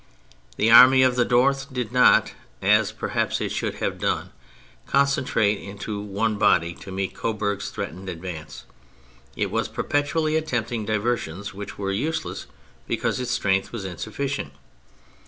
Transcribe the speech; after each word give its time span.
The 0.55 0.71
Army 0.71 1.03
of 1.03 1.15
the 1.15 1.25
North 1.25 1.71
did 1.71 1.91
not, 1.91 2.33
as 2.59 2.91
perhaps 2.91 3.39
it 3.39 3.51
should 3.51 3.75
have 3.75 3.99
done, 3.99 4.31
concentrate 4.87 5.59
into 5.61 6.01
one 6.01 6.39
body 6.39 6.73
to 6.81 6.91
meet 6.91 7.13
Coburg's 7.13 7.69
threatened 7.69 8.09
advance; 8.09 8.65
it 9.35 9.51
was 9.51 9.67
perpetually 9.67 10.35
attempting 10.37 10.85
diversions 10.87 11.53
which 11.53 11.77
were 11.77 11.91
useless 11.91 12.47
because 12.87 13.19
its 13.19 13.29
strength 13.29 13.71
was 13.71 13.85
insufficient. 13.85 14.53